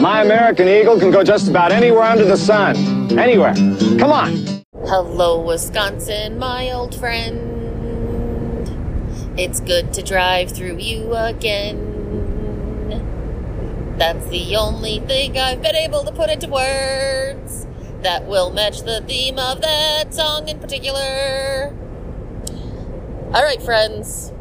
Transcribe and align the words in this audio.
My 0.00 0.22
American 0.22 0.66
Eagle 0.66 0.98
can 0.98 1.10
go 1.10 1.22
just 1.22 1.46
about 1.46 1.72
anywhere 1.72 2.04
under 2.04 2.24
the 2.24 2.38
sun. 2.38 2.74
Anywhere. 3.18 3.52
Come 3.98 4.10
on. 4.10 4.34
Hello, 4.86 5.38
Wisconsin, 5.42 6.38
my 6.38 6.70
old 6.70 6.94
friend. 6.94 8.66
It's 9.38 9.60
good 9.60 9.92
to 9.92 10.02
drive 10.02 10.52
through 10.52 10.78
you 10.78 11.14
again. 11.14 11.98
That's 13.98 14.26
the 14.28 14.56
only 14.56 15.00
thing 15.00 15.36
I've 15.36 15.60
been 15.60 15.76
able 15.76 16.04
to 16.04 16.12
put 16.12 16.30
into 16.30 16.48
words 16.48 17.66
that 18.00 18.26
will 18.26 18.50
match 18.50 18.80
the 18.80 19.02
theme 19.02 19.38
of 19.38 19.60
that 19.60 20.14
song 20.14 20.48
in 20.48 20.60
particular. 20.60 21.76
All 23.34 23.42
right, 23.42 23.62
friends. 23.62 24.32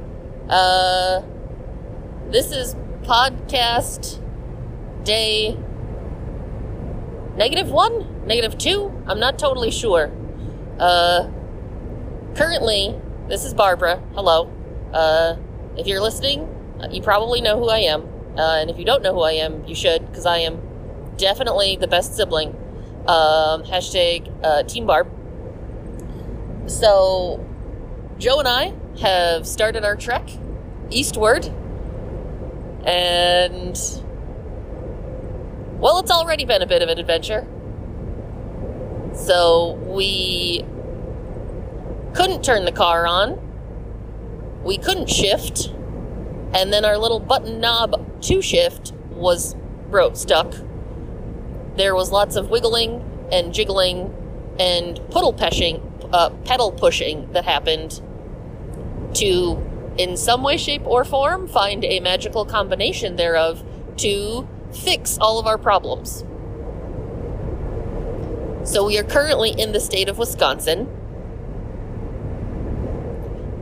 Uh, 0.48 1.22
this 2.30 2.54
is 2.54 2.76
podcast 3.02 4.22
day 5.10 5.58
negative 7.36 7.72
one, 7.72 8.28
negative 8.28 8.60
two. 8.60 8.92
I'm 9.08 9.20
not 9.20 9.40
totally 9.40 9.72
sure. 9.72 10.12
Uh, 10.78 11.32
currently, 12.36 12.96
this 13.28 13.44
is 13.44 13.56
Barbara. 13.56 14.04
Hello. 14.14 14.54
Uh, 14.94 15.38
if 15.78 15.88
you're 15.88 16.00
listening, 16.00 16.48
you 16.92 17.02
probably 17.02 17.42
know 17.42 17.58
who 17.58 17.70
I 17.70 17.80
am. 17.80 18.04
Uh, 18.38 18.60
and 18.60 18.70
if 18.70 18.78
you 18.78 18.86
don't 18.86 19.02
know 19.02 19.14
who 19.14 19.22
I 19.22 19.32
am, 19.32 19.66
you 19.66 19.74
should, 19.74 20.06
because 20.06 20.28
I 20.28 20.40
am 20.40 20.62
definitely 21.18 21.76
the 21.76 21.88
best 21.88 22.16
sibling. 22.16 22.50
Um, 23.08 23.64
hashtag 23.64 24.32
uh, 24.44 24.62
Team 24.64 24.86
Barb. 24.86 25.10
So, 26.68 27.44
Joe 28.20 28.38
and 28.38 28.48
I 28.48 28.74
have 29.02 29.48
started 29.48 29.84
our 29.84 29.96
trek 29.96 30.30
eastward. 30.92 31.50
And, 32.86 33.76
well, 35.80 36.00
it's 36.00 36.12
already 36.12 36.46
been 36.46 36.62
a 36.62 36.68
bit 36.68 36.82
of 36.82 36.90
an 36.90 37.00
adventure. 37.00 37.48
So, 39.14 39.74
we 39.86 40.64
couldn't 42.14 42.44
turn 42.44 42.66
the 42.66 42.72
car 42.72 43.08
on, 43.08 43.40
we 44.64 44.78
couldn't 44.78 45.10
shift, 45.10 45.68
and 46.54 46.74
then 46.74 46.84
our 46.84 46.98
little 46.98 47.20
button 47.20 47.60
knob 47.60 48.22
to 48.24 48.42
shift 48.42 48.94
was 49.12 49.56
broke, 49.90 50.16
stuck. 50.16 50.54
There 51.76 51.96
was 51.96 52.12
lots 52.12 52.36
of 52.36 52.50
wiggling 52.50 53.04
and 53.32 53.54
jiggling 53.54 54.14
and 54.60 55.00
puddle 55.12 55.34
peshing, 55.34 55.82
uh, 56.12 56.32
pedal 56.46 56.72
pushing 56.72 57.32
that 57.32 57.46
happened 57.46 58.02
to, 59.14 59.58
in 59.98 60.18
some 60.18 60.44
way, 60.44 60.58
shape, 60.58 60.86
or 60.86 61.06
form, 61.06 61.48
find 61.48 61.86
a 61.86 62.00
magical 62.00 62.46
combination 62.46 63.16
thereof 63.16 63.64
to 63.98 64.48
fix 64.74 65.18
all 65.20 65.40
of 65.40 65.48
our 65.48 65.58
problems. 65.58 66.24
So 68.64 68.86
we 68.86 68.98
are 69.00 69.04
currently 69.04 69.52
in 69.52 69.72
the 69.72 69.80
state 69.80 70.10
of 70.10 70.18
Wisconsin. 70.18 70.88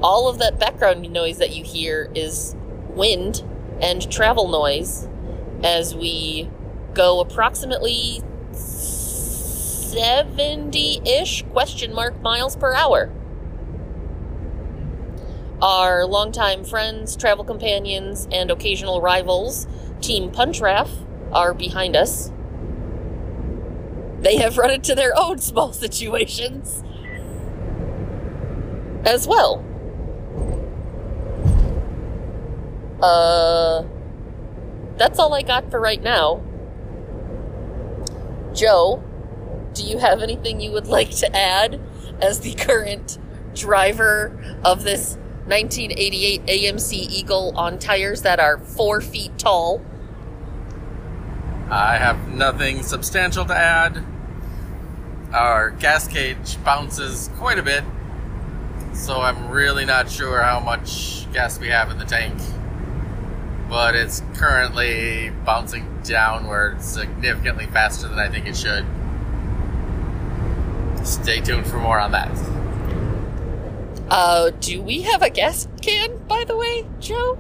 All 0.02 0.28
of 0.28 0.38
that 0.40 0.60
background 0.60 1.10
noise 1.12 1.38
that 1.38 1.56
you 1.56 1.64
hear 1.64 2.12
is 2.14 2.56
wind 2.90 3.44
and 3.82 4.12
travel 4.12 4.48
noise 4.50 5.08
as 5.64 5.96
we 5.96 6.50
go 6.94 7.20
approximately 7.20 8.22
70-ish 9.98 11.44
question 11.44 11.94
mark 11.94 12.22
miles 12.22 12.56
per 12.56 12.74
hour. 12.74 13.10
Our 15.62 16.06
longtime 16.06 16.64
friends, 16.66 17.16
travel 17.16 17.44
companions, 17.44 18.28
and 18.32 18.52
occasional 18.52 19.02
rivals, 19.02 19.68
Team 20.02 20.32
Punchraff, 20.32 20.90
are 21.32 21.54
behind 21.54 21.96
us. 21.96 22.32
They 24.20 24.38
have 24.38 24.58
run 24.58 24.72
into 24.72 24.96
their 24.96 25.14
own 25.18 25.40
small 25.40 25.74
situations 25.74 26.84
as 29.06 29.28
well. 29.28 29.64
Uh, 33.02 33.84
that's 34.98 35.20
all 35.20 35.34
I 35.34 35.44
got 35.44 35.70
for 35.70 35.80
right 35.80 36.02
now. 36.02 36.42
Joe, 38.54 39.04
do 39.74 39.84
you 39.84 40.00
have 40.00 40.24
anything 40.24 40.60
you 40.60 40.72
would 40.72 40.88
like 40.98 41.12
to 41.18 41.36
add 41.36 41.80
as 42.22 42.40
the 42.40 42.56
current 42.56 43.20
driver 43.54 44.60
of 44.64 44.84
this 44.84 45.18
1988 45.48 46.46
AMC 46.46 46.92
Eagle 46.94 47.54
on 47.56 47.80
tires 47.80 48.24
that 48.24 48.38
are 48.38 48.58
four 48.58 49.00
feet 49.00 49.38
tall? 49.38 49.82
I 51.70 51.96
have 51.96 52.28
nothing 52.28 52.84
substantial 52.84 53.46
to 53.46 53.56
add. 53.56 54.04
Our 55.32 55.70
gas 55.70 56.06
cage 56.06 56.62
bounces 56.66 57.30
quite 57.38 57.60
a 57.60 57.64
bit, 57.64 57.86
so 58.94 59.22
I'm 59.22 59.50
really 59.50 59.86
not 59.86 60.12
sure 60.12 60.42
how 60.42 60.60
much 60.60 61.32
gas 61.32 61.58
we 61.60 61.70
have 61.70 61.92
in 61.92 61.98
the 61.98 62.06
tank. 62.06 62.38
But 63.70 63.96
it's 63.96 64.24
currently 64.34 65.32
bouncing 65.46 66.02
downward 66.04 66.82
significantly 66.82 67.68
faster 67.68 68.10
than 68.10 68.20
I 68.20 68.30
think 68.30 68.48
it 68.48 68.58
should. 68.58 68.86
Stay 71.08 71.40
tuned 71.40 71.68
for 71.68 71.78
more 71.78 72.00
on 72.00 72.12
that. 72.12 72.57
Uh, 74.10 74.52
do 74.62 74.82
we 74.82 75.02
have 75.02 75.22
a 75.22 75.30
gas 75.30 75.68
can, 75.82 76.18
by 76.28 76.44
the 76.46 76.56
way, 76.56 76.86
Joe? 77.00 77.38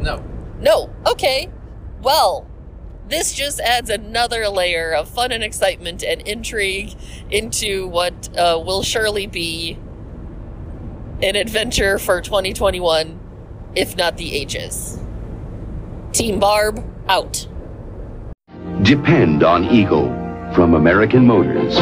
No. 0.00 0.22
No. 0.60 0.90
Okay. 1.06 1.50
Well, 2.02 2.46
this 3.08 3.32
just 3.32 3.60
adds 3.60 3.90
another 3.90 4.48
layer 4.48 4.92
of 4.92 5.08
fun 5.08 5.32
and 5.32 5.42
excitement 5.42 6.02
and 6.02 6.20
intrigue 6.22 6.94
into 7.30 7.88
what 7.88 8.36
uh, 8.36 8.60
will 8.64 8.82
surely 8.82 9.26
be 9.26 9.78
an 11.22 11.34
adventure 11.34 11.98
for 11.98 12.20
2021, 12.20 13.18
if 13.74 13.96
not 13.96 14.16
the 14.16 14.34
ages. 14.34 14.98
Team 16.12 16.38
Barb, 16.38 16.84
out. 17.08 17.46
Depend 18.82 19.42
on 19.42 19.64
Eagle 19.64 20.08
from 20.54 20.74
American 20.74 21.26
Motors. 21.26 21.76